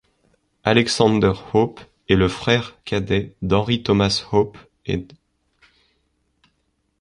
[0.63, 5.13] Alexander Hope est le frère cadet d'Henry Thomas Hope et d'.